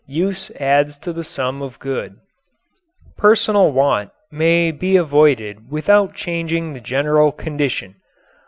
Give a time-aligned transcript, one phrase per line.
[0.07, 2.15] Use adds to the sum of good.
[3.19, 7.93] Personal want may be avoided without changing the general condition.